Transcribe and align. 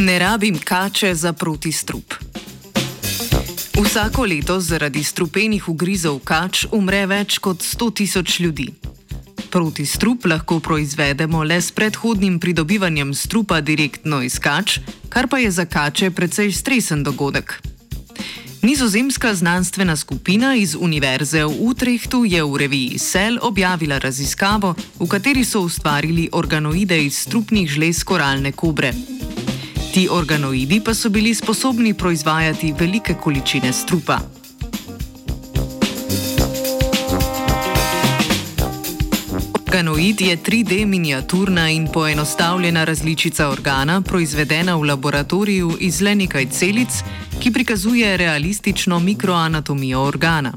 Ne 0.00 0.18
rabim 0.18 0.58
kače 0.64 1.14
za 1.14 1.32
protistrup. 1.32 2.14
Vsako 3.84 4.24
leto 4.24 4.60
zaradi 4.60 5.04
strupenih 5.04 5.68
ugrizov 5.68 6.22
kač 6.24 6.64
umre 6.72 7.02
več 7.06 7.36
kot 7.38 7.60
100 7.60 7.88
tisoč 8.00 8.38
ljudi. 8.40 8.70
Protistrup 9.50 10.24
lahko 10.24 10.60
proizvedemo 10.60 11.44
le 11.44 11.60
s 11.60 11.68
predhodnim 11.76 12.40
pridobivanjem 12.40 13.12
strupa 13.14 13.60
direktno 13.60 14.22
iz 14.22 14.38
kač, 14.40 14.78
kar 15.08 15.28
pa 15.28 15.38
je 15.38 15.50
za 15.50 15.68
kače 15.68 16.10
precej 16.10 16.52
stresen 16.52 17.04
dogodek. 17.04 17.60
Nizozemska 18.62 19.34
znanstvena 19.34 19.96
skupina 19.96 20.54
iz 20.56 20.76
Univerze 20.80 21.44
v 21.44 21.56
Utrehtu 21.60 22.24
je 22.24 22.44
v 22.44 22.56
reviji 22.56 22.98
Cell 22.98 23.38
objavila 23.42 23.98
raziskavo, 23.98 24.74
v 25.00 25.08
kateri 25.08 25.44
so 25.44 25.60
ustvarili 25.60 26.28
organoide 26.32 27.04
iz 27.04 27.18
strupnih 27.18 27.68
žlez 27.68 28.04
koralne 28.04 28.52
kobre. 28.52 29.19
Ti 29.92 30.08
organoidi 30.10 30.80
pa 30.80 30.94
so 30.94 31.08
bili 31.08 31.34
sposobni 31.34 31.94
proizvajati 31.94 32.74
velike 32.78 33.14
količine 33.14 33.72
strupa. 33.72 34.18
Organoid 39.66 40.20
je 40.20 40.36
3D 40.36 40.86
miniaturna 40.86 41.70
in 41.70 41.88
poenostavljena 41.92 42.84
različica 42.84 43.48
organa, 43.48 44.00
proizvedena 44.00 44.76
v 44.76 44.82
laboratoriju 44.82 45.76
iz 45.80 46.00
le 46.00 46.14
nekaj 46.14 46.46
celic, 46.46 47.02
ki 47.40 47.52
prikazuje 47.52 48.16
realistično 48.16 48.98
mikroanatomijo 48.98 50.02
organa. 50.02 50.52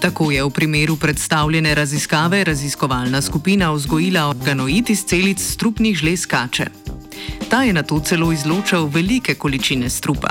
Tako 0.00 0.30
je 0.30 0.44
v 0.44 0.50
primeru 0.50 0.96
predstavljene 0.96 1.74
raziskave 1.74 2.44
raziskovalna 2.44 3.22
skupina 3.22 3.70
vzgojila 3.72 4.28
organoid 4.28 4.90
iz 4.90 5.04
celic 5.04 5.40
strupnih 5.40 5.96
žlez 5.96 6.26
kače. 6.26 6.66
Ta 7.48 7.62
je 7.62 7.72
na 7.72 7.82
to 7.82 8.00
celo 8.00 8.32
izločal 8.32 8.86
velike 8.86 9.34
količine 9.34 9.90
strupa. 9.90 10.30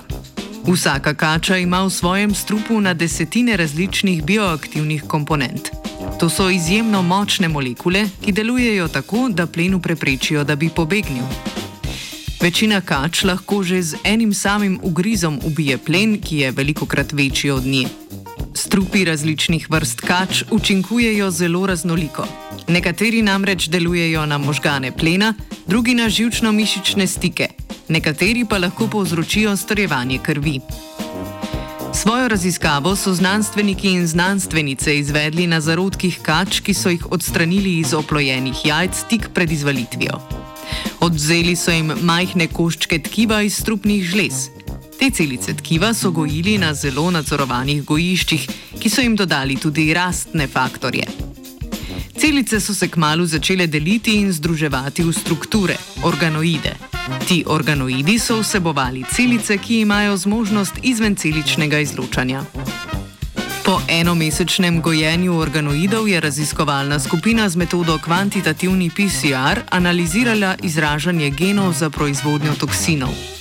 Vsaka 0.67 1.13
kača 1.13 1.57
ima 1.57 1.83
v 1.83 1.89
svojem 1.89 2.35
strupu 2.35 2.81
na 2.81 2.93
desetine 2.93 3.57
različnih 3.57 4.23
bioaktivnih 4.23 5.03
komponent. 5.07 5.69
To 6.19 6.29
so 6.29 6.49
izjemno 6.49 7.01
močne 7.01 7.47
molekule, 7.47 8.05
ki 8.25 8.31
delujejo 8.31 8.87
tako, 8.87 9.29
da 9.29 9.47
plenu 9.47 9.79
preprečijo, 9.81 10.43
da 10.43 10.55
bi 10.55 10.69
pobegnil. 10.69 11.23
Večina 12.41 12.81
kač 12.81 13.23
lahko 13.23 13.63
že 13.63 13.81
z 13.81 13.97
enim 14.03 14.33
samim 14.33 14.79
ugrizom 14.83 15.39
ubije 15.43 15.77
plen, 15.77 16.21
ki 16.21 16.37
je 16.37 16.51
veliko 16.51 16.85
krat 16.85 17.13
večji 17.13 17.51
od 17.51 17.65
nje. 17.65 17.87
Strupi 18.55 19.03
različnih 19.05 19.67
vrst 19.69 20.01
kač 20.01 20.43
učinkujejo 20.51 21.31
zelo 21.31 21.65
raznoliko. 21.67 22.27
Nekateri 22.67 23.21
namreč 23.21 23.67
delujejo 23.67 24.25
na 24.25 24.37
možgane 24.37 24.91
plena, 24.91 25.33
drugi 25.67 25.93
na 25.93 26.07
žilčno-mišične 26.09 27.07
stike, 27.07 27.49
nekateri 27.89 28.45
pa 28.49 28.57
lahko 28.57 28.87
povzročijo 28.87 29.57
strjevanje 29.57 30.19
krvi. 30.23 30.59
Svojo 31.93 32.27
raziskavo 32.27 32.95
so 32.95 33.13
znanstveniki 33.13 33.91
in 33.91 34.07
znanstvenice 34.07 34.97
izvedli 34.99 35.47
na 35.47 35.61
zarodkih 35.61 36.19
kač, 36.21 36.59
ki 36.59 36.73
so 36.73 36.89
jih 36.89 37.11
odstranili 37.11 37.79
iz 37.79 37.93
oplojenih 37.93 38.65
jajc 38.65 39.03
tik 39.09 39.29
pred 39.33 39.51
izvalitvijo. 39.51 40.19
Odzeli 40.99 41.55
so 41.55 41.71
jim 41.71 41.91
majhne 42.01 42.47
koščke 42.47 42.99
tkiva 43.03 43.41
iz 43.41 43.57
strupnih 43.59 44.03
žlez. 44.03 44.54
Te 44.99 45.11
celice 45.11 45.53
tkiva 45.53 45.93
so 45.93 46.11
gojili 46.11 46.57
na 46.57 46.73
zelo 46.73 47.11
nadzorovanih 47.11 47.83
gojiščih, 47.83 48.47
ki 48.79 48.89
so 48.89 49.01
jim 49.01 49.15
dodali 49.15 49.57
tudi 49.59 49.93
rastne 49.93 50.47
faktorje. 50.47 51.07
Celice 52.17 52.59
so 52.59 52.73
se 52.73 52.87
kmalo 52.87 53.25
začele 53.25 53.67
deliti 53.67 54.15
in 54.15 54.31
združevati 54.33 55.03
v 55.03 55.13
strukture, 55.13 55.75
organoide. 56.03 56.75
Ti 57.27 57.43
organoidi 57.47 58.19
so 58.19 58.39
vsebovali 58.39 59.03
celice, 59.11 59.57
ki 59.57 59.81
imajo 59.81 60.17
zmožnost 60.17 60.79
izvenceličnega 60.83 61.79
izločanja. 61.79 62.43
Po 63.65 63.79
enomesečnem 63.89 64.81
gojenju 64.81 65.37
organoidov 65.37 66.07
je 66.07 66.19
raziskovalna 66.19 66.99
skupina 66.99 67.49
z 67.49 67.55
metodo 67.55 67.97
kvantitativni 67.97 68.89
PCR 68.89 69.59
analizirala 69.69 70.55
izražanje 70.63 71.29
genov 71.29 71.73
za 71.73 71.89
proizvodnjo 71.89 72.53
toksinov. 72.59 73.34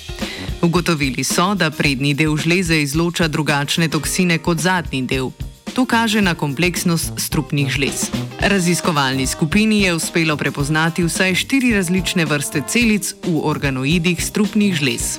Ugotovili 0.65 1.25
so, 1.25 1.55
da 1.55 1.69
prednji 1.71 2.15
del 2.15 2.37
žleze 2.41 2.79
izloča 2.81 3.29
drugačne 3.29 3.89
toksine 3.89 4.39
kot 4.39 4.59
zadnji 4.65 5.03
del. 5.03 5.29
To 5.75 5.85
kaže 5.85 6.23
na 6.25 6.33
kompleksnost 6.35 7.13
strupnih 7.21 7.69
žlez. 7.69 8.07
Raziskovalni 8.41 9.27
skupini 9.27 9.83
je 9.83 9.95
uspelo 9.95 10.37
prepoznati 10.37 11.05
vsaj 11.05 11.35
štiri 11.35 11.75
različne 11.75 12.25
vrste 12.25 12.63
celic 12.69 13.13
v 13.27 13.43
organoidih 13.45 14.25
strupnih 14.25 14.75
žlez. 14.75 15.19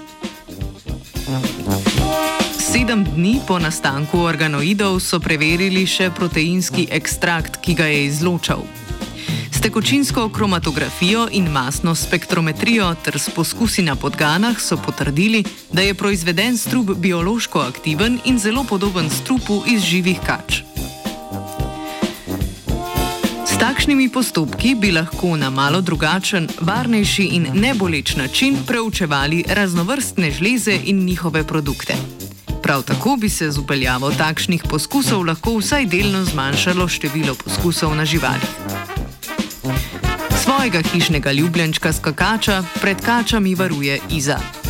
Sedem 2.58 3.06
dni 3.06 3.38
po 3.48 3.60
nastanku 3.60 4.26
organoidov 4.26 4.98
so 5.00 5.20
preverili 5.20 5.86
še 5.86 6.10
proteinski 6.10 6.88
ekstrakt, 6.90 7.62
ki 7.62 7.78
ga 7.78 7.86
je 7.86 8.02
izločal. 8.10 8.66
Tekočinsko 9.66 10.30
kromatografijo 10.30 11.28
in 11.32 11.48
masno 11.50 11.96
spektrometrijo 11.96 12.96
ter 13.04 13.20
s 13.20 13.30
poskusi 13.30 13.82
na 13.82 13.96
podganah 13.96 14.60
so 14.62 14.78
potrdili, 14.78 15.44
da 15.72 15.82
je 15.82 15.94
proizveden 15.94 16.58
strup 16.58 16.92
biološko 16.98 17.60
aktiven 17.60 18.20
in 18.26 18.38
zelo 18.40 18.64
podoben 18.64 19.10
strupu 19.10 19.64
iz 19.68 19.82
živih 19.82 20.20
kač. 20.26 20.62
S 23.48 23.58
takšnimi 23.60 24.10
postopki 24.10 24.76
bi 24.76 24.92
lahko 24.92 25.34
na 25.38 25.50
malo 25.50 25.82
drugačen, 25.82 26.48
varnejši 26.62 27.24
in 27.24 27.48
neboleč 27.54 28.16
način 28.16 28.58
preučevali 28.68 29.44
raznovrstne 29.48 30.32
žleze 30.32 30.80
in 30.84 31.06
njihove 31.06 31.44
produkte. 31.48 31.96
Prav 32.62 32.84
tako 32.84 33.18
bi 33.22 33.30
se 33.30 33.52
z 33.52 33.58
upeljavo 33.58 34.12
takšnih 34.12 34.64
poskusov 34.70 35.26
lahko 35.26 35.58
vsaj 35.58 35.86
delno 35.86 36.24
zmanjšalo 36.24 36.88
število 36.88 37.36
poskusov 37.36 37.96
na 37.96 38.06
živalih. 38.06 38.65
Svojega 40.46 40.82
hišnega 40.94 41.32
ljubljenčka 41.32 41.94
skakača 41.94 42.64
pred 42.82 42.98
kačami 43.06 43.56
varuje 43.56 44.00
Iza. 44.10 44.65